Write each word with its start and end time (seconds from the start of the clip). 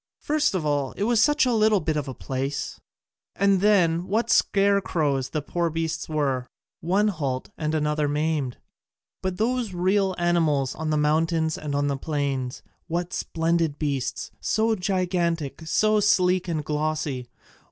First 0.23 0.55
of 0.55 0.65
all, 0.65 0.93
it 0.93 1.03
was 1.03 1.21
such 1.21 1.45
a 1.45 1.53
little 1.53 1.79
bit 1.79 1.95
of 1.95 2.07
a 2.07 2.15
place, 2.15 2.79
and 3.35 3.61
then 3.61 4.07
what 4.07 4.31
scarecrows 4.31 5.29
the 5.29 5.43
poor 5.43 5.69
beasts 5.69 6.09
were, 6.09 6.47
one 6.79 7.09
halt, 7.09 7.51
and 7.55 7.75
another 7.75 8.07
maimed! 8.07 8.57
But 9.21 9.37
those 9.37 9.75
real 9.75 10.15
animals 10.17 10.73
on 10.73 10.89
the 10.89 10.97
mountains 10.97 11.55
and 11.55 11.75
the 11.87 11.97
plains 11.97 12.63
what 12.87 13.13
splendid 13.13 13.77
beasts, 13.77 14.31
so 14.39 14.73
gigantic, 14.73 15.61
so 15.67 15.99
sleek 15.99 16.47
and 16.47 16.65
glossy! 16.65 17.29